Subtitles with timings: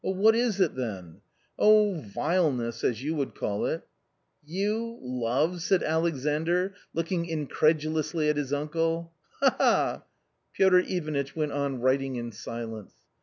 [0.03, 1.21] "What is it then?""
[1.59, 3.87] Oh, vileness, as you would call it."
[4.43, 9.49] "You— love!" said Alexandr, looking incredulously at his uncle," ha!
[9.51, 9.55] ha!
[9.59, 10.03] ha!"
[10.53, 12.95] Piotr Ivanitch went on writing in silence.